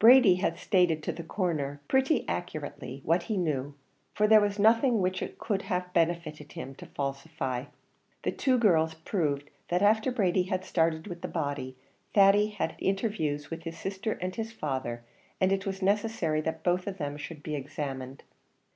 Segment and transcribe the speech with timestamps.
[0.00, 3.76] Brady had stated to the Coroner pretty accurately what he knew,
[4.14, 7.66] for there was nothing which it could have benefited him to falsify.
[8.24, 11.76] The two girls proved that after Brady had started with the body,
[12.14, 15.04] Thady had had interviews with his sister and his father,
[15.40, 18.24] and it was necessary that both of them should be examined.